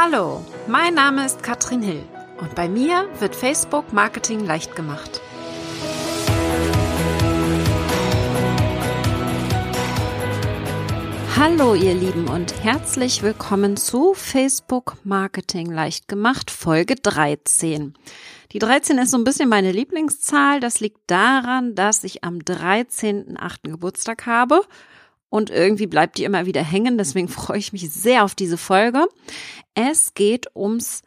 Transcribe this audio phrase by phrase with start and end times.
[0.00, 2.04] Hallo, mein Name ist Katrin Hill
[2.40, 5.20] und bei mir wird Facebook Marketing leicht gemacht.
[11.36, 17.94] Hallo ihr Lieben und herzlich willkommen zu Facebook Marketing leicht gemacht Folge 13.
[18.52, 20.60] Die 13 ist so ein bisschen meine Lieblingszahl.
[20.60, 23.56] Das liegt daran, dass ich am 13.8.
[23.64, 24.60] Geburtstag habe
[25.30, 26.98] und irgendwie bleibt die immer wieder hängen.
[26.98, 29.06] Deswegen freue ich mich sehr auf diese Folge.
[29.74, 31.02] Es geht ums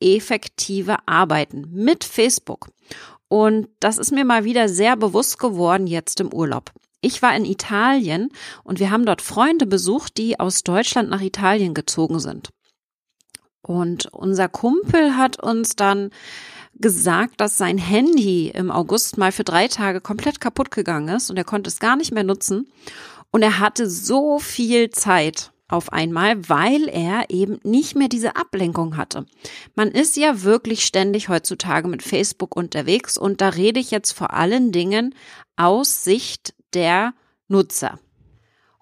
[0.00, 2.68] effektive Arbeiten mit Facebook.
[3.28, 6.70] Und das ist mir mal wieder sehr bewusst geworden jetzt im Urlaub.
[7.00, 8.30] Ich war in Italien
[8.62, 12.50] und wir haben dort Freunde besucht, die aus Deutschland nach Italien gezogen sind.
[13.62, 16.10] Und unser Kumpel hat uns dann
[16.74, 21.36] gesagt, dass sein Handy im August mal für drei Tage komplett kaputt gegangen ist und
[21.36, 22.68] er konnte es gar nicht mehr nutzen.
[23.36, 28.96] Und er hatte so viel Zeit auf einmal, weil er eben nicht mehr diese Ablenkung
[28.96, 29.26] hatte.
[29.74, 34.32] Man ist ja wirklich ständig heutzutage mit Facebook unterwegs und da rede ich jetzt vor
[34.32, 35.14] allen Dingen
[35.54, 37.12] aus Sicht der
[37.46, 37.98] Nutzer.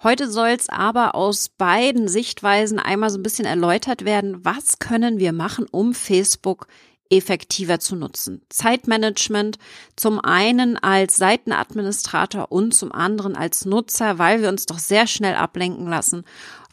[0.04, 5.18] Heute soll es aber aus beiden Sichtweisen einmal so ein bisschen erläutert werden, was können
[5.18, 6.68] wir machen, um Facebook
[7.14, 8.42] effektiver zu nutzen.
[8.48, 9.58] Zeitmanagement
[9.96, 15.36] zum einen als Seitenadministrator und zum anderen als Nutzer, weil wir uns doch sehr schnell
[15.36, 16.24] ablenken lassen.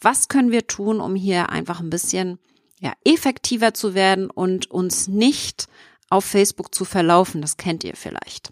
[0.02, 2.39] Was können wir tun, um hier einfach ein bisschen
[2.80, 5.67] ja, effektiver zu werden und uns nicht
[6.09, 7.42] auf Facebook zu verlaufen?
[7.42, 8.52] Das kennt ihr vielleicht.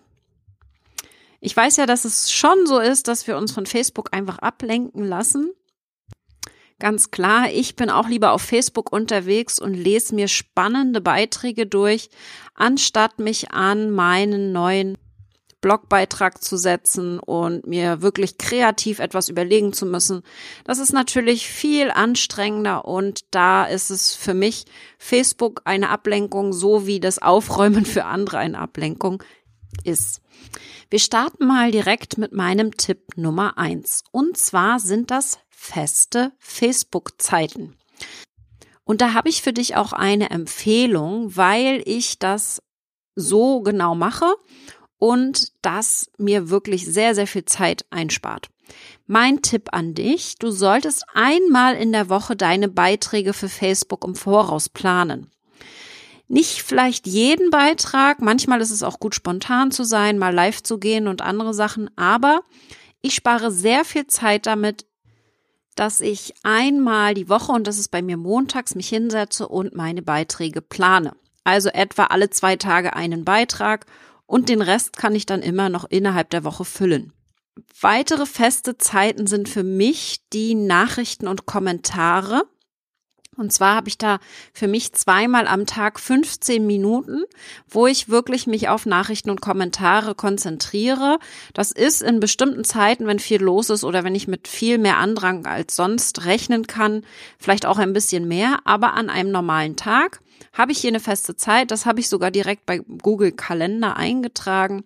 [1.42, 5.06] Ich weiß ja, dass es schon so ist, dass wir uns von Facebook einfach ablenken
[5.06, 5.52] lassen.
[6.80, 12.10] Ganz klar, ich bin auch lieber auf Facebook unterwegs und lese mir spannende Beiträge durch,
[12.56, 14.98] anstatt mich an meinen neuen
[15.60, 20.24] Blogbeitrag zu setzen und mir wirklich kreativ etwas überlegen zu müssen.
[20.64, 24.64] Das ist natürlich viel anstrengender und da ist es für mich
[24.98, 29.22] Facebook eine Ablenkung, so wie das Aufräumen für andere eine Ablenkung
[29.84, 30.22] ist.
[30.90, 34.04] Wir starten mal direkt mit meinem Tipp Nummer eins.
[34.12, 37.76] Und zwar sind das feste Facebook-Zeiten.
[38.86, 42.62] Und da habe ich für dich auch eine Empfehlung, weil ich das
[43.16, 44.34] so genau mache
[44.98, 48.48] und das mir wirklich sehr, sehr viel Zeit einspart.
[49.06, 54.16] Mein Tipp an dich, du solltest einmal in der Woche deine Beiträge für Facebook im
[54.16, 55.30] Voraus planen.
[56.28, 60.80] Nicht vielleicht jeden Beitrag, manchmal ist es auch gut spontan zu sein, mal live zu
[60.80, 62.42] gehen und andere Sachen, aber
[63.02, 64.86] ich spare sehr viel Zeit damit,
[65.80, 70.02] dass ich einmal die Woche, und das ist bei mir montags, mich hinsetze und meine
[70.02, 71.14] Beiträge plane.
[71.46, 73.86] Also etwa alle zwei Tage einen Beitrag
[74.26, 77.14] und den Rest kann ich dann immer noch innerhalb der Woche füllen.
[77.80, 82.44] Weitere feste Zeiten sind für mich die Nachrichten und Kommentare.
[83.40, 84.20] Und zwar habe ich da
[84.54, 87.24] für mich zweimal am Tag 15 Minuten,
[87.70, 91.20] wo ich wirklich mich auf Nachrichten und Kommentare konzentriere.
[91.54, 94.98] Das ist in bestimmten Zeiten, wenn viel los ist oder wenn ich mit viel mehr
[94.98, 97.04] Andrang als sonst rechnen kann,
[97.38, 100.22] vielleicht auch ein bisschen mehr, aber an einem normalen Tag
[100.54, 101.72] habe ich hier eine feste Zeit.
[101.72, 104.84] Das habe ich sogar direkt bei Google Kalender eingetragen.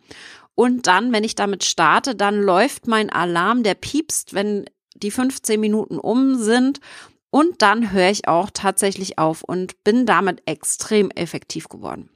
[0.56, 4.66] Und dann, wenn ich damit starte, dann läuft mein Alarm, der piepst, wenn
[4.96, 6.80] die 15 Minuten um sind
[7.34, 12.12] und dann höre ich auch tatsächlich auf und bin damit extrem effektiv geworden.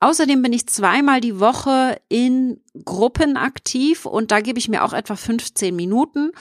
[0.00, 4.94] Außerdem bin ich zweimal die Woche in Gruppen aktiv und da gebe ich mir auch
[4.94, 6.32] etwa 15 Minuten,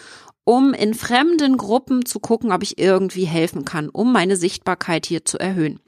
[0.45, 5.25] um in fremden Gruppen zu gucken, ob ich irgendwie helfen kann, um meine Sichtbarkeit hier
[5.25, 5.81] zu erhöhen.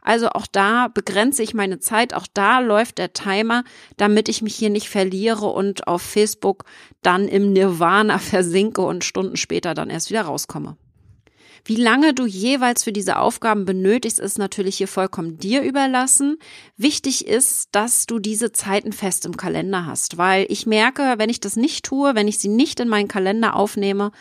[0.00, 3.62] Also auch da begrenze ich meine Zeit, auch da läuft der Timer,
[3.98, 6.64] damit ich mich hier nicht verliere und auf Facebook
[7.02, 10.78] dann im Nirvana versinke und Stunden später dann erst wieder rauskomme.
[11.66, 16.38] Wie lange du jeweils für diese Aufgaben benötigst, ist natürlich hier vollkommen dir überlassen.
[16.76, 21.40] Wichtig ist, dass du diese Zeiten fest im Kalender hast, weil ich merke, wenn ich
[21.40, 24.12] das nicht tue, wenn ich sie nicht in meinen Kalender aufnehme,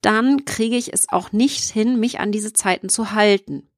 [0.00, 3.68] dann kriege ich es auch nicht hin, mich an diese Zeiten zu halten.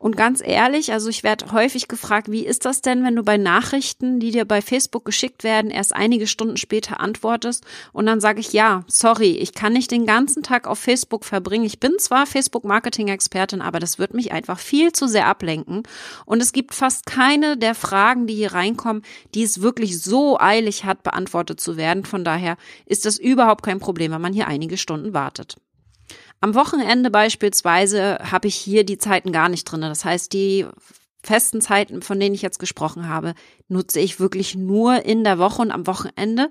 [0.00, 3.36] Und ganz ehrlich, also ich werde häufig gefragt, wie ist das denn, wenn du bei
[3.36, 8.38] Nachrichten, die dir bei Facebook geschickt werden, erst einige Stunden später antwortest und dann sage
[8.38, 11.64] ich, ja, sorry, ich kann nicht den ganzen Tag auf Facebook verbringen.
[11.64, 15.82] Ich bin zwar Facebook-Marketing-Expertin, aber das wird mich einfach viel zu sehr ablenken.
[16.26, 19.02] Und es gibt fast keine der Fragen, die hier reinkommen,
[19.34, 22.04] die es wirklich so eilig hat, beantwortet zu werden.
[22.04, 22.56] Von daher
[22.86, 25.56] ist das überhaupt kein Problem, wenn man hier einige Stunden wartet.
[26.40, 29.80] Am Wochenende beispielsweise habe ich hier die Zeiten gar nicht drin.
[29.80, 30.66] Das heißt, die
[31.22, 33.34] festen Zeiten, von denen ich jetzt gesprochen habe,
[33.66, 36.48] nutze ich wirklich nur in der Woche und am Wochenende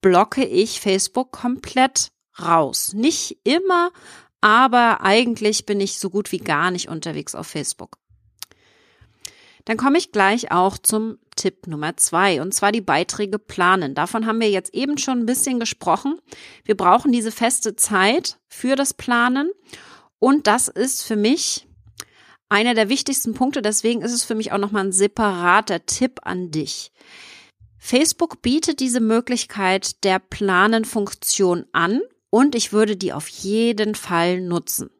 [0.00, 2.10] blocke ich Facebook komplett
[2.40, 2.92] raus.
[2.92, 3.90] Nicht immer,
[4.40, 7.98] aber eigentlich bin ich so gut wie gar nicht unterwegs auf Facebook.
[9.70, 13.94] Dann komme ich gleich auch zum Tipp Nummer zwei, und zwar die Beiträge planen.
[13.94, 16.18] Davon haben wir jetzt eben schon ein bisschen gesprochen.
[16.64, 19.48] Wir brauchen diese feste Zeit für das Planen.
[20.18, 21.68] Und das ist für mich
[22.48, 23.62] einer der wichtigsten Punkte.
[23.62, 26.90] Deswegen ist es für mich auch nochmal ein separater Tipp an dich.
[27.78, 34.90] Facebook bietet diese Möglichkeit der Planen-Funktion an und ich würde die auf jeden Fall nutzen.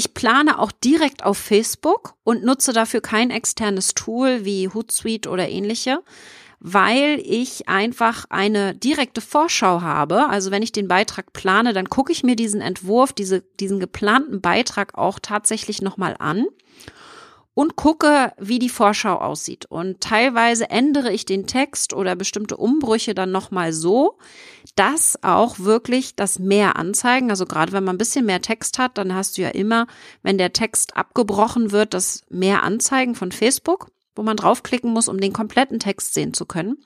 [0.00, 5.46] Ich plane auch direkt auf Facebook und nutze dafür kein externes Tool wie Hootsuite oder
[5.50, 5.98] ähnliche,
[6.58, 10.30] weil ich einfach eine direkte Vorschau habe.
[10.30, 14.40] Also wenn ich den Beitrag plane, dann gucke ich mir diesen Entwurf, diese, diesen geplanten
[14.40, 16.46] Beitrag auch tatsächlich nochmal an
[17.60, 19.66] und gucke, wie die Vorschau aussieht.
[19.66, 24.16] Und teilweise ändere ich den Text oder bestimmte Umbrüche dann nochmal so,
[24.76, 27.28] dass auch wirklich das mehr anzeigen.
[27.28, 29.88] Also gerade wenn man ein bisschen mehr Text hat, dann hast du ja immer,
[30.22, 35.20] wenn der Text abgebrochen wird, das mehr anzeigen von Facebook, wo man draufklicken muss, um
[35.20, 36.78] den kompletten Text sehen zu können.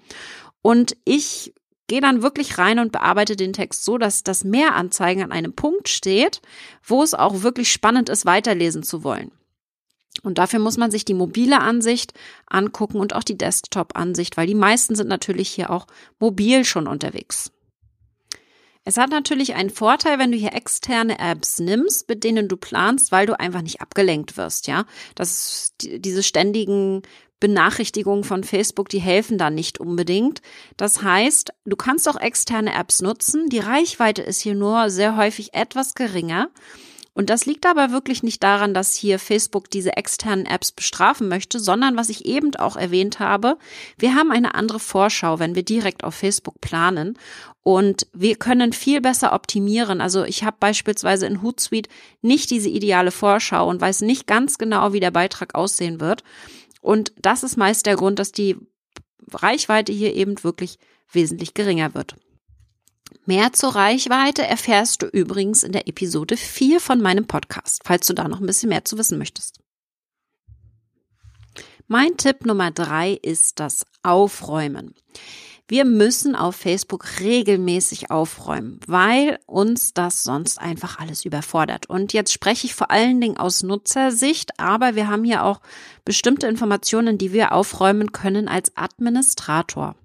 [0.61, 1.55] Und ich
[1.87, 5.89] gehe dann wirklich rein und bearbeite den Text so, dass das Mehranzeigen an einem Punkt
[5.89, 6.43] steht,
[6.83, 9.31] wo es auch wirklich spannend ist, weiterlesen zu wollen.
[10.25, 12.13] Und dafür muss man sich die mobile Ansicht
[12.47, 15.87] angucken und auch die Desktop-Ansicht, weil die meisten sind natürlich hier auch
[16.19, 17.53] mobil schon unterwegs.
[18.87, 23.13] Es hat natürlich einen Vorteil, wenn du hier externe Apps nimmst, mit denen du planst,
[23.13, 24.85] weil du einfach nicht abgelenkt wirst, ja.
[25.15, 27.03] Das, diese ständigen
[27.41, 30.43] Benachrichtigungen von Facebook, die helfen da nicht unbedingt.
[30.77, 33.49] Das heißt, du kannst auch externe Apps nutzen.
[33.49, 36.49] Die Reichweite ist hier nur sehr häufig etwas geringer.
[37.15, 41.61] Und das liegt aber wirklich nicht daran, dass hier Facebook diese externen Apps bestrafen möchte,
[41.61, 43.57] sondern was ich eben auch erwähnt habe,
[43.97, 47.17] wir haben eine andere Vorschau, wenn wir direkt auf Facebook planen
[47.63, 50.01] und wir können viel besser optimieren.
[50.01, 51.89] Also ich habe beispielsweise in Hootsuite
[52.21, 56.25] nicht diese ideale Vorschau und weiß nicht ganz genau, wie der Beitrag aussehen wird.
[56.81, 58.57] Und das ist meist der Grund, dass die
[59.33, 60.79] Reichweite hier eben wirklich
[61.13, 62.17] wesentlich geringer wird.
[63.27, 68.13] Mehr zur Reichweite erfährst du übrigens in der Episode 4 von meinem Podcast, falls du
[68.13, 69.61] da noch ein bisschen mehr zu wissen möchtest.
[71.87, 74.95] Mein Tipp Nummer drei ist das Aufräumen.
[75.67, 81.89] Wir müssen auf Facebook regelmäßig aufräumen, weil uns das sonst einfach alles überfordert.
[81.89, 85.63] Und jetzt spreche ich vor allen Dingen aus Nutzersicht, aber wir haben hier auch
[86.05, 89.97] bestimmte Informationen, die wir aufräumen können als Administrator.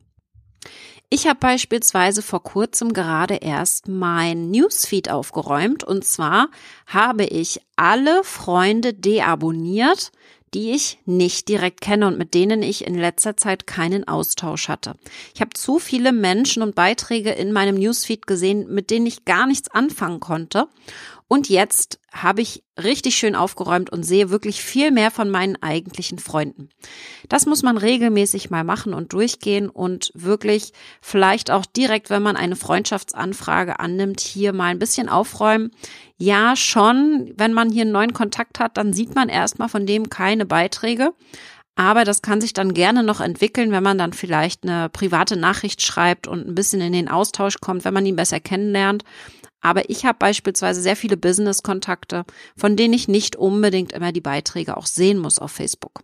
[1.11, 6.49] Ich habe beispielsweise vor kurzem gerade erst mein Newsfeed aufgeräumt und zwar
[6.85, 10.11] habe ich alle Freunde deabonniert,
[10.53, 14.93] die ich nicht direkt kenne und mit denen ich in letzter Zeit keinen Austausch hatte.
[15.33, 19.47] Ich habe zu viele Menschen und Beiträge in meinem Newsfeed gesehen, mit denen ich gar
[19.47, 20.67] nichts anfangen konnte
[21.31, 26.17] und jetzt habe ich richtig schön aufgeräumt und sehe wirklich viel mehr von meinen eigentlichen
[26.17, 26.69] Freunden.
[27.29, 32.35] Das muss man regelmäßig mal machen und durchgehen und wirklich vielleicht auch direkt, wenn man
[32.35, 35.69] eine Freundschaftsanfrage annimmt, hier mal ein bisschen aufräumen.
[36.17, 40.09] Ja, schon, wenn man hier einen neuen Kontakt hat, dann sieht man erstmal von dem
[40.09, 41.13] keine Beiträge.
[41.75, 45.81] Aber das kann sich dann gerne noch entwickeln, wenn man dann vielleicht eine private Nachricht
[45.81, 49.05] schreibt und ein bisschen in den Austausch kommt, wenn man ihn besser kennenlernt.
[49.61, 52.25] Aber ich habe beispielsweise sehr viele Business-Kontakte,
[52.55, 56.03] von denen ich nicht unbedingt immer die Beiträge auch sehen muss auf Facebook.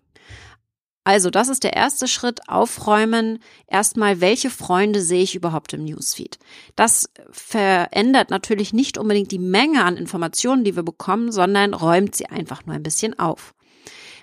[1.08, 3.38] Also, das ist der erste Schritt, aufräumen.
[3.68, 6.40] Erstmal, welche Freunde sehe ich überhaupt im Newsfeed?
[6.76, 12.26] Das verändert natürlich nicht unbedingt die Menge an Informationen, die wir bekommen, sondern räumt sie
[12.26, 13.54] einfach nur ein bisschen auf.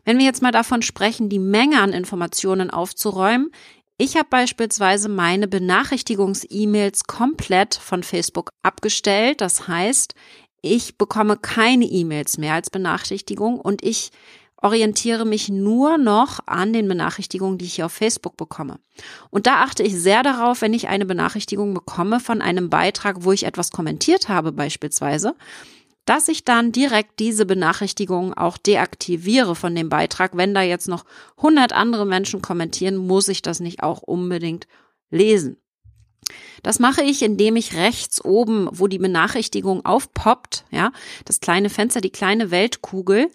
[0.04, 3.52] Wenn wir jetzt mal davon sprechen, die Menge an Informationen aufzuräumen,
[4.02, 9.40] ich habe beispielsweise meine Benachrichtigungs-E-Mails komplett von Facebook abgestellt.
[9.40, 10.16] Das heißt,
[10.61, 14.11] ich bekomme keine E-Mails mehr als Benachrichtigung und ich
[14.56, 18.80] orientiere mich nur noch an den Benachrichtigungen, die ich hier auf Facebook bekomme.
[19.30, 23.30] Und da achte ich sehr darauf, wenn ich eine Benachrichtigung bekomme von einem Beitrag, wo
[23.30, 25.37] ich etwas kommentiert habe beispielsweise,
[26.04, 30.37] dass ich dann direkt diese Benachrichtigung auch deaktiviere von dem Beitrag.
[30.37, 31.04] Wenn da jetzt noch
[31.37, 34.66] 100 andere Menschen kommentieren, muss ich das nicht auch unbedingt
[35.11, 35.56] lesen.
[36.62, 40.92] Das mache ich, indem ich rechts oben, wo die Benachrichtigung aufpoppt, ja,
[41.25, 43.28] das kleine Fenster, die kleine Weltkugel,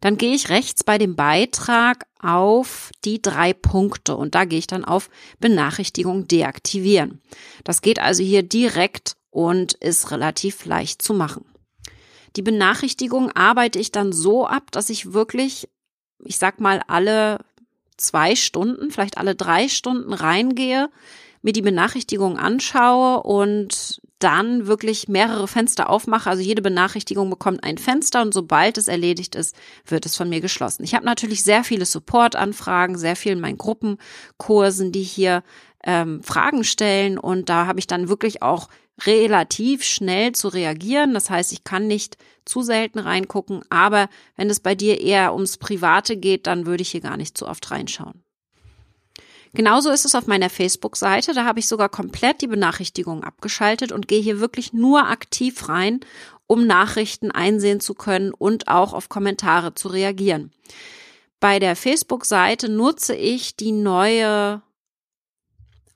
[0.00, 4.66] dann gehe ich rechts bei dem Beitrag auf die drei Punkte und da gehe ich
[4.66, 5.08] dann auf
[5.40, 7.20] Benachrichtigung deaktivieren.
[7.64, 11.44] Das geht also hier direkt und ist relativ leicht zu machen.
[12.36, 15.68] Die Benachrichtigung arbeite ich dann so ab, dass ich wirklich,
[16.24, 17.38] ich sag mal, alle
[17.96, 20.90] zwei Stunden, vielleicht alle drei Stunden reingehe,
[21.42, 26.30] mir die Benachrichtigung anschaue und dann wirklich mehrere Fenster aufmache.
[26.30, 29.54] Also jede Benachrichtigung bekommt ein Fenster und sobald es erledigt ist,
[29.86, 30.82] wird es von mir geschlossen.
[30.82, 35.42] Ich habe natürlich sehr viele Support-Anfragen, sehr viel in meinen Gruppenkursen, die hier
[35.84, 38.68] ähm, Fragen stellen und da habe ich dann wirklich auch
[39.02, 41.14] relativ schnell zu reagieren.
[41.14, 45.56] Das heißt, ich kann nicht zu selten reingucken, aber wenn es bei dir eher ums
[45.56, 48.22] Private geht, dann würde ich hier gar nicht zu oft reinschauen.
[49.54, 51.32] Genauso ist es auf meiner Facebook-Seite.
[51.32, 56.00] Da habe ich sogar komplett die Benachrichtigungen abgeschaltet und gehe hier wirklich nur aktiv rein,
[56.48, 60.52] um Nachrichten einsehen zu können und auch auf Kommentare zu reagieren.
[61.38, 64.60] Bei der Facebook-Seite nutze ich die neue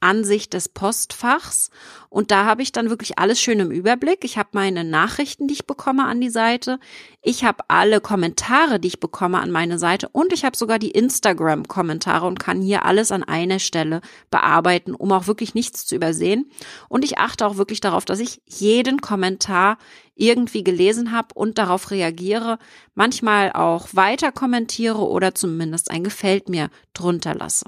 [0.01, 1.71] Ansicht des Postfachs.
[2.09, 4.25] Und da habe ich dann wirklich alles schön im Überblick.
[4.25, 6.79] Ich habe meine Nachrichten, die ich bekomme an die Seite.
[7.23, 10.09] Ich habe alle Kommentare, die ich bekomme an meine Seite.
[10.11, 14.01] Und ich habe sogar die Instagram-Kommentare und kann hier alles an einer Stelle
[14.31, 16.51] bearbeiten, um auch wirklich nichts zu übersehen.
[16.89, 19.79] Und ich achte auch wirklich darauf, dass ich jeden Kommentar
[20.15, 22.59] irgendwie gelesen habe und darauf reagiere,
[22.95, 27.67] manchmal auch weiter kommentiere oder zumindest ein Gefällt mir drunter lasse.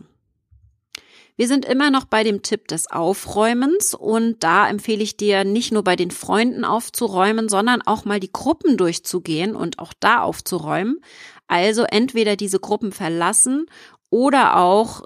[1.40, 5.72] Wir sind immer noch bei dem Tipp des Aufräumens und da empfehle ich dir nicht
[5.72, 11.00] nur bei den Freunden aufzuräumen, sondern auch mal die Gruppen durchzugehen und auch da aufzuräumen.
[11.46, 13.64] Also entweder diese Gruppen verlassen
[14.10, 15.04] oder auch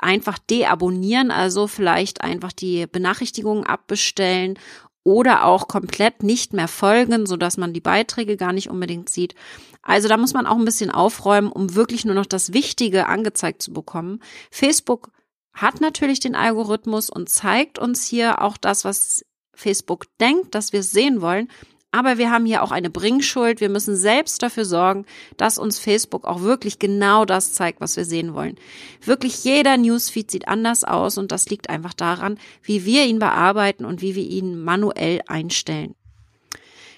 [0.00, 4.58] einfach deabonnieren, also vielleicht einfach die Benachrichtigungen abbestellen
[5.04, 9.36] oder auch komplett nicht mehr folgen, so dass man die Beiträge gar nicht unbedingt sieht.
[9.82, 13.62] Also da muss man auch ein bisschen aufräumen, um wirklich nur noch das Wichtige angezeigt
[13.62, 14.18] zu bekommen.
[14.50, 15.12] Facebook
[15.56, 20.82] hat natürlich den Algorithmus und zeigt uns hier auch das, was Facebook denkt, dass wir
[20.82, 21.48] sehen wollen.
[21.92, 23.60] Aber wir haben hier auch eine Bringschuld.
[23.62, 25.06] Wir müssen selbst dafür sorgen,
[25.38, 28.56] dass uns Facebook auch wirklich genau das zeigt, was wir sehen wollen.
[29.02, 33.86] Wirklich jeder Newsfeed sieht anders aus und das liegt einfach daran, wie wir ihn bearbeiten
[33.86, 35.94] und wie wir ihn manuell einstellen.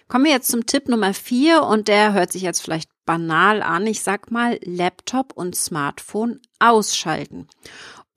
[0.09, 3.87] Kommen wir jetzt zum Tipp Nummer vier und der hört sich jetzt vielleicht banal an.
[3.87, 7.47] Ich sag mal Laptop und Smartphone ausschalten.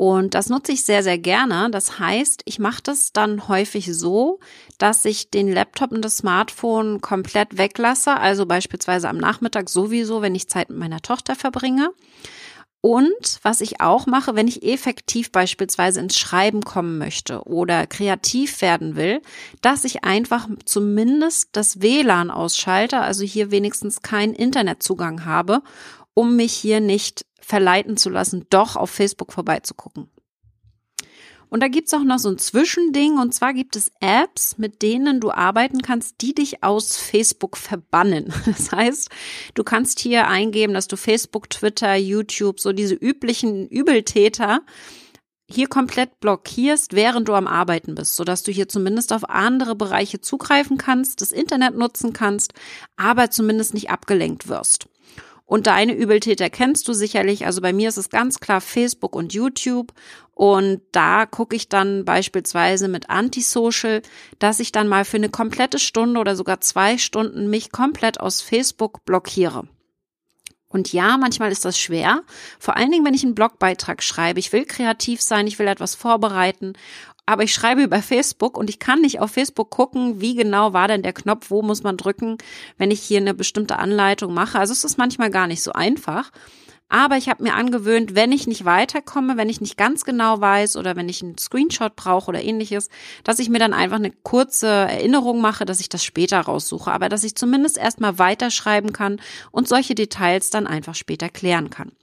[0.01, 1.69] Und das nutze ich sehr, sehr gerne.
[1.69, 4.39] Das heißt, ich mache das dann häufig so,
[4.79, 8.17] dass ich den Laptop und das Smartphone komplett weglasse.
[8.17, 11.91] Also beispielsweise am Nachmittag sowieso, wenn ich Zeit mit meiner Tochter verbringe.
[12.83, 18.59] Und was ich auch mache, wenn ich effektiv beispielsweise ins Schreiben kommen möchte oder kreativ
[18.63, 19.21] werden will,
[19.61, 25.61] dass ich einfach zumindest das WLAN ausschalte, also hier wenigstens keinen Internetzugang habe,
[26.21, 30.07] um mich hier nicht verleiten zu lassen, doch auf Facebook vorbeizugucken.
[31.49, 35.19] Und da gibt's auch noch so ein Zwischending, und zwar gibt es Apps, mit denen
[35.19, 38.31] du arbeiten kannst, die dich aus Facebook verbannen.
[38.45, 39.09] Das heißt,
[39.55, 44.61] du kannst hier eingeben, dass du Facebook, Twitter, YouTube, so diese üblichen Übeltäter
[45.49, 50.21] hier komplett blockierst, während du am Arbeiten bist, sodass du hier zumindest auf andere Bereiche
[50.21, 52.53] zugreifen kannst, das Internet nutzen kannst,
[52.95, 54.87] aber zumindest nicht abgelenkt wirst.
[55.51, 57.45] Und deine Übeltäter kennst du sicherlich.
[57.45, 59.91] Also bei mir ist es ganz klar Facebook und YouTube.
[60.33, 64.01] Und da gucke ich dann beispielsweise mit Antisocial,
[64.39, 68.41] dass ich dann mal für eine komplette Stunde oder sogar zwei Stunden mich komplett aus
[68.41, 69.67] Facebook blockiere.
[70.69, 72.23] Und ja, manchmal ist das schwer.
[72.57, 74.39] Vor allen Dingen, wenn ich einen Blogbeitrag schreibe.
[74.39, 76.73] Ich will kreativ sein, ich will etwas vorbereiten
[77.31, 80.89] aber ich schreibe über Facebook und ich kann nicht auf Facebook gucken, wie genau war
[80.89, 82.37] denn der Knopf, wo muss man drücken,
[82.77, 84.59] wenn ich hier eine bestimmte Anleitung mache.
[84.59, 86.31] Also es ist manchmal gar nicht so einfach.
[86.89, 90.75] Aber ich habe mir angewöhnt, wenn ich nicht weiterkomme, wenn ich nicht ganz genau weiß
[90.75, 92.89] oder wenn ich einen Screenshot brauche oder ähnliches,
[93.23, 97.07] dass ich mir dann einfach eine kurze Erinnerung mache, dass ich das später raussuche, aber
[97.07, 99.21] dass ich zumindest erstmal weiterschreiben kann
[99.51, 101.93] und solche Details dann einfach später klären kann.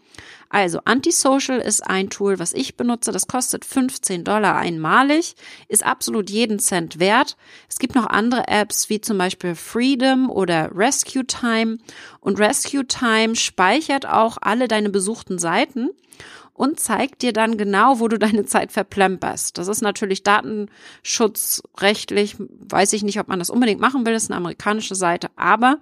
[0.49, 3.13] Also Antisocial ist ein Tool, was ich benutze.
[3.13, 5.37] Das kostet 15 Dollar einmalig,
[5.69, 7.37] ist absolut jeden Cent wert.
[7.69, 11.79] Es gibt noch andere Apps wie zum Beispiel Freedom oder Rescue Time.
[12.21, 15.91] Und Rescue Time speichert auch alle deine besuchten Seiten
[16.59, 19.59] und zeigt dir dann genau, wo du deine Zeit verplemperst.
[19.59, 24.31] Das ist natürlich datenschutzrechtlich, weiß ich nicht, ob man das unbedingt machen will, das ist
[24.31, 25.79] eine amerikanische Seite, aber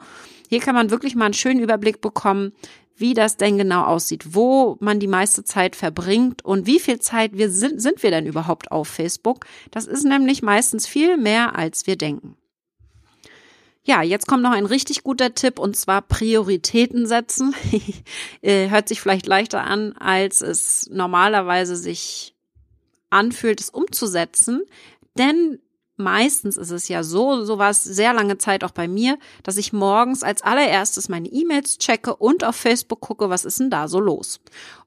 [0.48, 2.52] hier kann man wirklich mal einen schönen Überblick bekommen,
[2.96, 7.36] wie das denn genau aussieht, wo man die meiste Zeit verbringt und wie viel Zeit
[7.36, 9.46] wir sind, sind wir denn überhaupt auf Facebook.
[9.70, 12.36] Das ist nämlich meistens viel mehr, als wir denken.
[13.84, 17.54] Ja, jetzt kommt noch ein richtig guter Tipp und zwar Prioritäten setzen.
[18.42, 22.34] Äh, hört sich vielleicht leichter an, als es normalerweise sich
[23.10, 24.62] anfühlt, es umzusetzen.
[25.18, 25.58] Denn
[25.96, 29.56] meistens ist es ja so, so war es sehr lange Zeit auch bei mir, dass
[29.56, 33.88] ich morgens als allererstes meine E-Mails checke und auf Facebook gucke, was ist denn da
[33.88, 34.40] so los.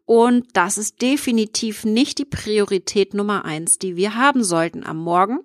[0.09, 5.41] Und das ist definitiv nicht die Priorität Nummer eins, die wir haben sollten am Morgen.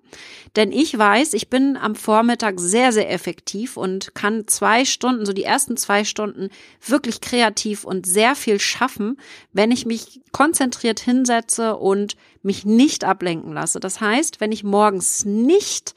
[0.57, 5.35] Denn ich weiß, ich bin am Vormittag sehr, sehr effektiv und kann zwei Stunden, so
[5.35, 6.49] die ersten zwei Stunden
[6.81, 9.19] wirklich kreativ und sehr viel schaffen,
[9.53, 13.81] wenn ich mich konzentriert hinsetze und mich nicht ablenken lasse.
[13.81, 15.95] Das heißt, wenn ich morgens nicht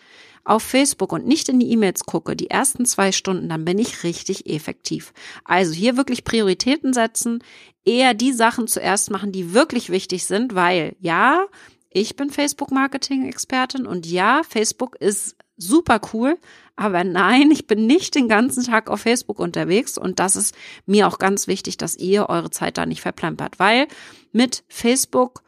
[0.48, 4.04] auf Facebook und nicht in die E-Mails gucke, die ersten zwei Stunden, dann bin ich
[4.04, 5.14] richtig effektiv.
[5.44, 7.44] Also hier wirklich Prioritäten setzen,
[7.86, 11.46] eher die Sachen zuerst machen, die wirklich wichtig sind, weil ja,
[11.90, 16.38] ich bin Facebook-Marketing-Expertin und ja, Facebook ist super cool,
[16.76, 21.08] aber nein, ich bin nicht den ganzen Tag auf Facebook unterwegs und das ist mir
[21.08, 23.88] auch ganz wichtig, dass ihr eure Zeit da nicht verplempert, weil
[24.32, 25.42] mit Facebook,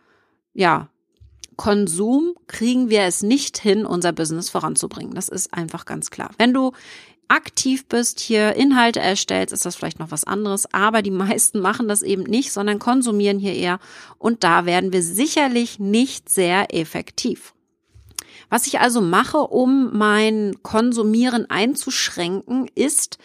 [0.53, 0.89] ja,
[1.59, 5.13] Konsum kriegen wir es nicht hin, unser Business voranzubringen.
[5.13, 6.31] Das ist einfach ganz klar.
[6.37, 6.71] Wenn du
[7.27, 11.89] aktiv bist, hier Inhalte erstellst, ist das vielleicht noch was anderes, aber die meisten machen
[11.89, 13.79] das eben nicht, sondern konsumieren hier eher
[14.17, 17.53] und da werden wir sicherlich nicht sehr effektiv.
[18.49, 23.17] Was ich also mache, um mein Konsumieren einzuschränken, ist,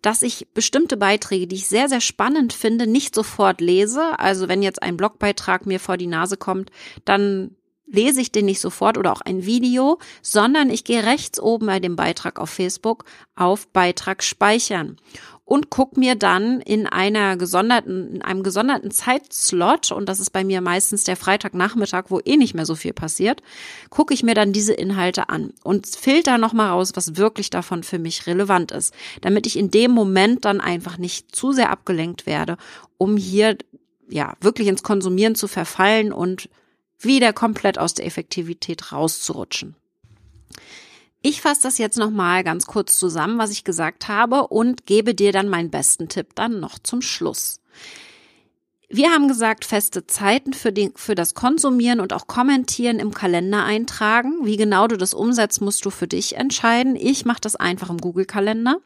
[0.00, 4.18] dass ich bestimmte Beiträge, die ich sehr, sehr spannend finde, nicht sofort lese.
[4.18, 6.70] Also wenn jetzt ein Blogbeitrag mir vor die Nase kommt,
[7.04, 7.54] dann
[7.92, 11.78] lese ich den nicht sofort oder auch ein Video, sondern ich gehe rechts oben bei
[11.78, 13.04] dem Beitrag auf Facebook
[13.36, 14.96] auf Beitrag speichern
[15.44, 20.44] und guck mir dann in einer gesonderten, in einem gesonderten Zeitslot, und das ist bei
[20.44, 23.42] mir meistens der Freitagnachmittag, wo eh nicht mehr so viel passiert,
[23.90, 27.98] gucke ich mir dann diese Inhalte an und filter nochmal raus, was wirklich davon für
[27.98, 32.56] mich relevant ist, damit ich in dem Moment dann einfach nicht zu sehr abgelenkt werde,
[32.96, 33.58] um hier
[34.08, 36.48] ja wirklich ins Konsumieren zu verfallen und
[37.04, 39.76] wieder komplett aus der Effektivität rauszurutschen.
[41.22, 45.32] Ich fasse das jetzt nochmal ganz kurz zusammen, was ich gesagt habe und gebe dir
[45.32, 47.60] dann meinen besten Tipp dann noch zum Schluss.
[48.88, 53.64] Wir haben gesagt, feste Zeiten für, den, für das Konsumieren und auch Kommentieren im Kalender
[53.64, 54.44] eintragen.
[54.44, 56.96] Wie genau du das umsetzt, musst du für dich entscheiden.
[56.96, 58.76] Ich mache das einfach im Google-Kalender.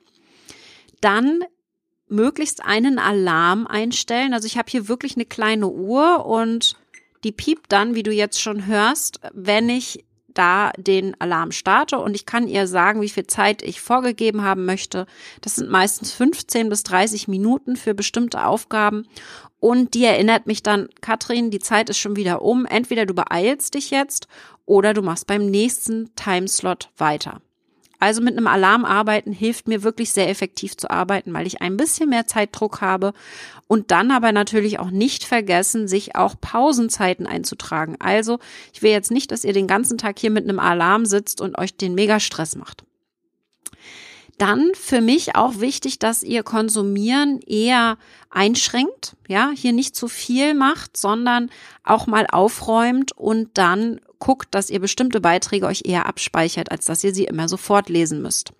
[1.00, 1.42] Dann
[2.08, 4.32] möglichst einen Alarm einstellen.
[4.32, 6.76] Also ich habe hier wirklich eine kleine Uhr und
[7.26, 12.14] die piept dann, wie du jetzt schon hörst, wenn ich da den Alarm starte und
[12.14, 15.06] ich kann ihr sagen, wie viel Zeit ich vorgegeben haben möchte.
[15.40, 19.08] Das sind meistens 15 bis 30 Minuten für bestimmte Aufgaben
[19.58, 22.64] und die erinnert mich dann, Katrin, die Zeit ist schon wieder um.
[22.64, 24.28] Entweder du beeilst dich jetzt
[24.64, 27.40] oder du machst beim nächsten Timeslot weiter.
[27.98, 31.76] Also mit einem Alarm arbeiten hilft mir wirklich sehr effektiv zu arbeiten, weil ich ein
[31.76, 33.12] bisschen mehr Zeitdruck habe
[33.68, 37.96] und dann aber natürlich auch nicht vergessen, sich auch Pausenzeiten einzutragen.
[37.98, 38.38] Also
[38.72, 41.58] ich will jetzt nicht, dass ihr den ganzen Tag hier mit einem Alarm sitzt und
[41.58, 42.84] euch den Mega-Stress macht.
[44.38, 47.96] Dann für mich auch wichtig, dass ihr Konsumieren eher
[48.28, 51.50] einschränkt, ja, hier nicht zu viel macht, sondern
[51.84, 57.04] auch mal aufräumt und dann guckt, dass ihr bestimmte Beiträge euch eher abspeichert, als dass
[57.04, 58.52] ihr sie immer sofort lesen müsst.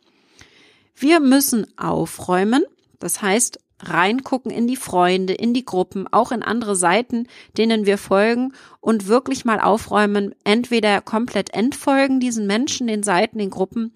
[0.94, 2.64] Wir müssen aufräumen,
[2.98, 7.26] das heißt reingucken in die Freunde, in die Gruppen, auch in andere Seiten,
[7.58, 13.50] denen wir folgen und wirklich mal aufräumen, entweder komplett entfolgen diesen Menschen, den Seiten, den
[13.50, 13.92] Gruppen,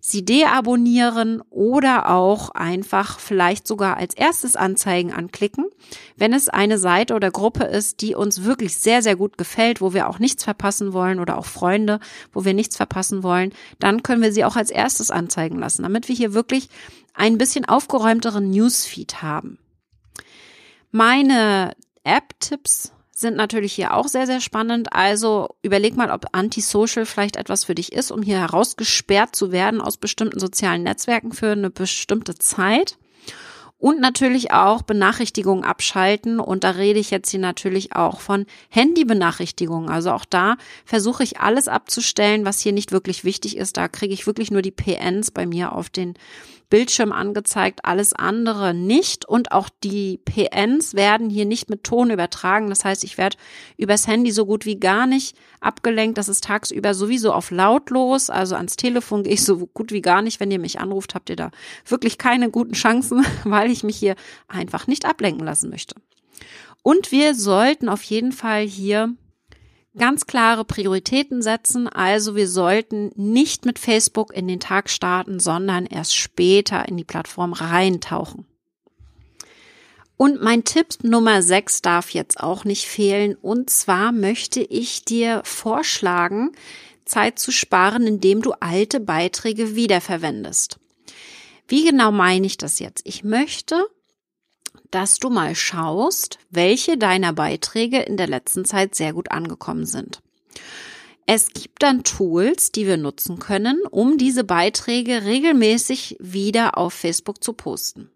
[0.00, 5.66] sie deabonnieren oder auch einfach vielleicht sogar als erstes Anzeigen anklicken,
[6.16, 9.92] wenn es eine Seite oder Gruppe ist, die uns wirklich sehr, sehr gut gefällt, wo
[9.92, 12.00] wir auch nichts verpassen wollen oder auch Freunde,
[12.32, 16.08] wo wir nichts verpassen wollen, dann können wir sie auch als erstes anzeigen lassen, damit
[16.08, 16.68] wir hier wirklich
[17.14, 19.58] ein bisschen aufgeräumteren Newsfeed haben.
[20.90, 24.92] Meine App-Tipps sind natürlich hier auch sehr, sehr spannend.
[24.92, 29.80] Also überleg mal, ob Antisocial vielleicht etwas für dich ist, um hier herausgesperrt zu werden
[29.80, 32.96] aus bestimmten sozialen Netzwerken für eine bestimmte Zeit.
[33.78, 36.38] Und natürlich auch Benachrichtigungen abschalten.
[36.38, 39.88] Und da rede ich jetzt hier natürlich auch von Handybenachrichtigungen.
[39.88, 43.78] Also auch da versuche ich alles abzustellen, was hier nicht wirklich wichtig ist.
[43.78, 46.14] Da kriege ich wirklich nur die PNs bei mir auf den
[46.70, 49.28] Bildschirm angezeigt, alles andere nicht.
[49.28, 52.68] Und auch die PNs werden hier nicht mit Ton übertragen.
[52.68, 53.36] Das heißt, ich werde
[53.76, 56.16] übers Handy so gut wie gar nicht abgelenkt.
[56.16, 58.30] Das ist tagsüber sowieso auf lautlos.
[58.30, 60.40] Also ans Telefon gehe ich so gut wie gar nicht.
[60.40, 61.50] Wenn ihr mich anruft, habt ihr da
[61.86, 64.14] wirklich keine guten Chancen, weil ich mich hier
[64.48, 65.96] einfach nicht ablenken lassen möchte.
[66.82, 69.14] Und wir sollten auf jeden Fall hier
[69.96, 71.88] ganz klare Prioritäten setzen.
[71.88, 77.04] Also wir sollten nicht mit Facebook in den Tag starten, sondern erst später in die
[77.04, 78.46] Plattform reintauchen.
[80.16, 83.36] Und mein Tipp Nummer 6 darf jetzt auch nicht fehlen.
[83.36, 86.52] Und zwar möchte ich dir vorschlagen,
[87.06, 90.78] Zeit zu sparen, indem du alte Beiträge wiederverwendest.
[91.68, 93.00] Wie genau meine ich das jetzt?
[93.06, 93.86] Ich möchte,
[94.90, 100.20] dass du mal schaust, welche deiner Beiträge in der letzten Zeit sehr gut angekommen sind.
[101.26, 107.42] Es gibt dann Tools, die wir nutzen können, um diese Beiträge regelmäßig wieder auf Facebook
[107.44, 108.10] zu posten.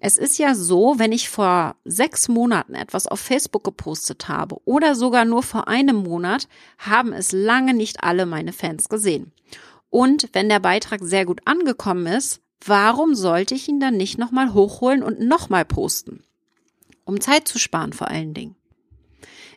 [0.00, 4.94] Es ist ja so, wenn ich vor sechs Monaten etwas auf Facebook gepostet habe oder
[4.94, 9.32] sogar nur vor einem Monat, haben es lange nicht alle meine Fans gesehen.
[9.90, 14.54] Und wenn der Beitrag sehr gut angekommen ist, warum sollte ich ihn dann nicht nochmal
[14.54, 16.22] hochholen und nochmal posten?
[17.04, 18.56] Um Zeit zu sparen vor allen Dingen.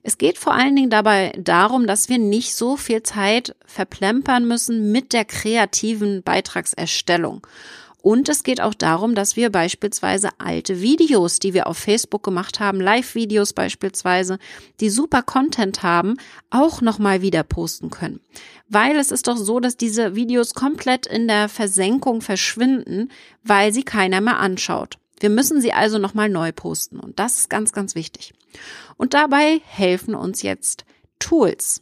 [0.06, 4.92] Es geht vor allen Dingen dabei darum, dass wir nicht so viel Zeit verplempern müssen
[4.92, 7.48] mit der kreativen Beitragserstellung.
[8.04, 12.60] Und es geht auch darum, dass wir beispielsweise alte Videos, die wir auf Facebook gemacht
[12.60, 14.40] haben, Live-Videos beispielsweise,
[14.82, 16.18] die super Content haben,
[16.50, 18.20] auch nochmal wieder posten können.
[18.68, 23.10] Weil es ist doch so, dass diese Videos komplett in der Versenkung verschwinden,
[23.42, 24.98] weil sie keiner mehr anschaut.
[25.22, 27.00] Wir müssen sie also nochmal neu posten.
[27.00, 28.34] Und das ist ganz, ganz wichtig.
[28.98, 30.84] Und dabei helfen uns jetzt
[31.20, 31.82] Tools.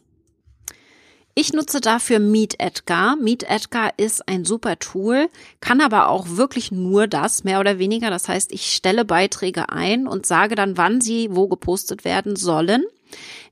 [1.34, 3.16] Ich nutze dafür Meet Edgar.
[3.16, 8.10] Meet Edgar ist ein super Tool, kann aber auch wirklich nur das, mehr oder weniger.
[8.10, 12.84] Das heißt, ich stelle Beiträge ein und sage dann, wann sie wo gepostet werden sollen.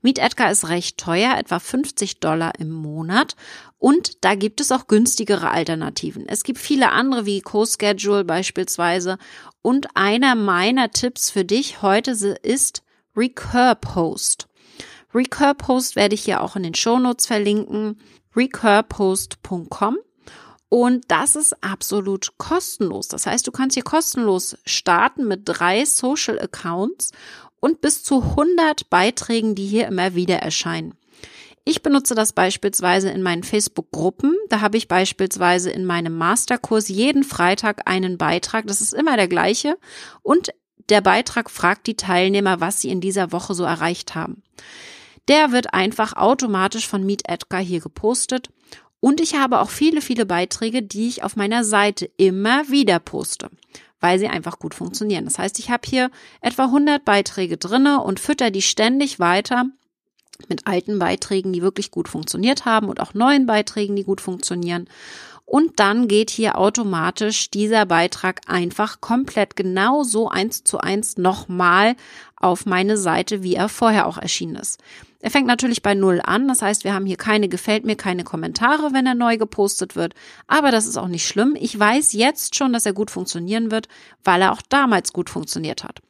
[0.03, 3.35] Meet Edgar ist recht teuer, etwa 50 Dollar im Monat.
[3.79, 6.27] Und da gibt es auch günstigere Alternativen.
[6.27, 9.17] Es gibt viele andere wie CoSchedule beispielsweise.
[9.63, 12.83] Und einer meiner Tipps für dich heute ist
[13.15, 14.47] Recur Post.
[15.13, 17.99] Recurpost werde ich hier auch in den Shownotes verlinken.
[18.35, 19.97] recurpost.com.
[20.69, 23.09] Und das ist absolut kostenlos.
[23.09, 27.11] Das heißt, du kannst hier kostenlos starten mit drei Social Accounts
[27.59, 30.95] und bis zu 100 Beiträgen, die hier immer wieder erscheinen.
[31.63, 34.35] Ich benutze das beispielsweise in meinen Facebook-Gruppen.
[34.49, 38.65] Da habe ich beispielsweise in meinem Masterkurs jeden Freitag einen Beitrag.
[38.65, 39.77] Das ist immer der gleiche.
[40.23, 40.51] Und
[40.89, 44.41] der Beitrag fragt die Teilnehmer, was sie in dieser Woche so erreicht haben.
[45.27, 48.49] Der wird einfach automatisch von Meet Edgar hier gepostet.
[48.99, 53.49] Und ich habe auch viele, viele Beiträge, die ich auf meiner Seite immer wieder poste,
[53.99, 55.25] weil sie einfach gut funktionieren.
[55.25, 59.65] Das heißt, ich habe hier etwa 100 Beiträge drinne und fütter die ständig weiter
[60.49, 64.87] mit alten Beiträgen, die wirklich gut funktioniert haben und auch neuen Beiträgen, die gut funktionieren.
[65.45, 71.95] Und dann geht hier automatisch dieser Beitrag einfach komplett genau so eins zu eins nochmal
[72.37, 74.79] auf meine Seite, wie er vorher auch erschienen ist.
[75.21, 76.47] Er fängt natürlich bei Null an.
[76.47, 80.13] Das heißt, wir haben hier keine gefällt mir, keine Kommentare, wenn er neu gepostet wird.
[80.47, 81.55] Aber das ist auch nicht schlimm.
[81.59, 83.87] Ich weiß jetzt schon, dass er gut funktionieren wird,
[84.23, 86.01] weil er auch damals gut funktioniert hat.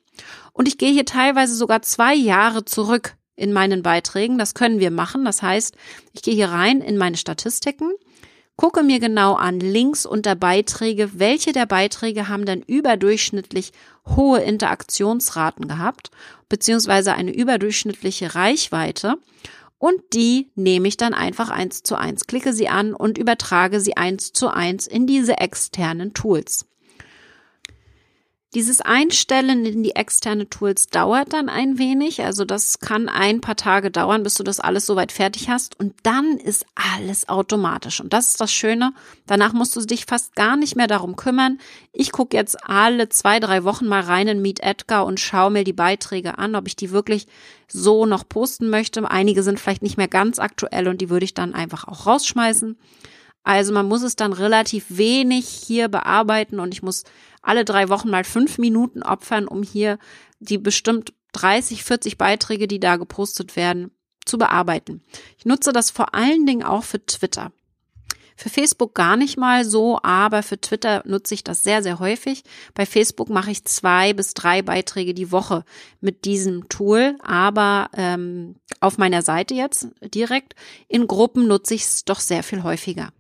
[0.54, 4.38] Und ich gehe hier teilweise sogar zwei Jahre zurück in meinen Beiträgen.
[4.38, 5.26] Das können wir machen.
[5.26, 5.76] Das heißt,
[6.14, 7.92] ich gehe hier rein in meine Statistiken
[8.62, 13.72] gucke mir genau an links unter Beiträge, welche der Beiträge haben denn überdurchschnittlich
[14.16, 16.12] hohe Interaktionsraten gehabt,
[16.48, 19.16] beziehungsweise eine überdurchschnittliche Reichweite.
[19.80, 23.98] Und die nehme ich dann einfach eins zu eins, klicke sie an und übertrage sie
[23.98, 26.68] eins zu eins in diese externen Tools.
[28.54, 32.22] Dieses Einstellen in die externe Tools dauert dann ein wenig.
[32.22, 35.80] Also das kann ein paar Tage dauern, bis du das alles soweit fertig hast.
[35.80, 38.02] Und dann ist alles automatisch.
[38.02, 38.92] Und das ist das Schöne.
[39.26, 41.60] Danach musst du dich fast gar nicht mehr darum kümmern.
[41.94, 45.64] Ich gucke jetzt alle zwei, drei Wochen mal rein in Meet Edgar und schaue mir
[45.64, 47.28] die Beiträge an, ob ich die wirklich
[47.70, 49.10] so noch posten möchte.
[49.10, 52.78] Einige sind vielleicht nicht mehr ganz aktuell und die würde ich dann einfach auch rausschmeißen.
[53.44, 57.06] Also man muss es dann relativ wenig hier bearbeiten und ich muss
[57.42, 59.98] alle drei Wochen mal fünf Minuten opfern, um hier
[60.40, 63.92] die bestimmt 30, 40 Beiträge, die da gepostet werden,
[64.26, 65.04] zu bearbeiten.
[65.38, 67.52] Ich nutze das vor allen Dingen auch für Twitter.
[68.42, 72.44] Für Facebook gar nicht mal so, aber für Twitter nutze ich das sehr, sehr häufig.
[72.74, 75.64] Bei Facebook mache ich zwei bis drei Beiträge die Woche
[76.00, 80.56] mit diesem Tool, aber ähm, auf meiner Seite jetzt direkt.
[80.88, 83.14] In Gruppen nutze ich es doch sehr viel häufiger.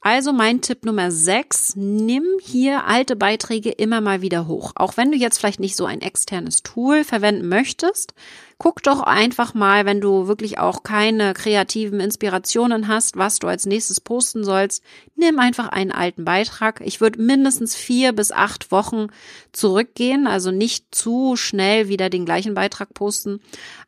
[0.00, 4.72] Also mein Tipp Nummer 6, nimm hier alte Beiträge immer mal wieder hoch.
[4.76, 8.14] Auch wenn du jetzt vielleicht nicht so ein externes Tool verwenden möchtest,
[8.58, 13.66] guck doch einfach mal, wenn du wirklich auch keine kreativen Inspirationen hast, was du als
[13.66, 14.82] nächstes posten sollst,
[15.14, 16.80] nimm einfach einen alten Beitrag.
[16.84, 19.06] Ich würde mindestens vier bis acht Wochen
[19.52, 23.40] zurückgehen, also nicht zu schnell wieder den gleichen Beitrag posten.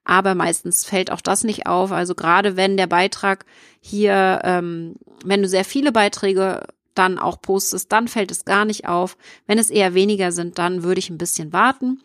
[0.05, 1.91] Aber meistens fällt auch das nicht auf.
[1.91, 3.47] Also gerade wenn der Beitrag
[3.81, 6.63] hier, ähm, wenn du sehr viele Beiträge
[6.95, 9.17] dann auch postest, dann fällt es gar nicht auf.
[9.47, 12.03] Wenn es eher weniger sind, dann würde ich ein bisschen warten.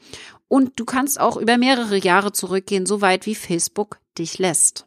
[0.48, 4.86] Und du kannst auch über mehrere Jahre zurückgehen, so weit wie Facebook dich lässt.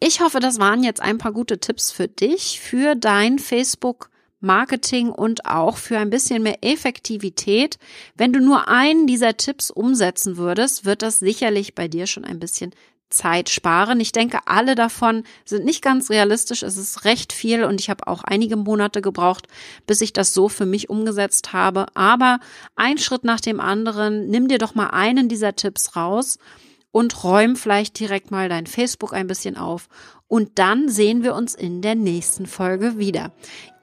[0.00, 5.10] Ich hoffe, das waren jetzt ein paar gute Tipps für dich, für dein Facebook Marketing
[5.10, 7.78] und auch für ein bisschen mehr Effektivität.
[8.16, 12.38] Wenn du nur einen dieser Tipps umsetzen würdest, wird das sicherlich bei dir schon ein
[12.38, 12.74] bisschen
[13.10, 14.00] Zeit sparen.
[14.00, 16.62] Ich denke, alle davon sind nicht ganz realistisch.
[16.62, 19.46] Es ist recht viel und ich habe auch einige Monate gebraucht,
[19.86, 21.86] bis ich das so für mich umgesetzt habe.
[21.94, 22.38] Aber
[22.76, 26.38] ein Schritt nach dem anderen, nimm dir doch mal einen dieser Tipps raus
[26.92, 29.88] und räum vielleicht direkt mal dein Facebook ein bisschen auf.
[30.28, 33.32] Und dann sehen wir uns in der nächsten Folge wieder.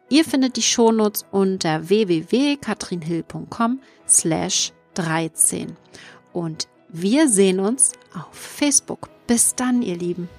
[0.09, 5.75] Ihr findet die Shownotes unter www.katrinhill.com slash 13.
[6.31, 6.69] Und
[7.01, 9.09] wir sehen uns auf Facebook.
[9.27, 10.29] Bis dann, ihr Lieben.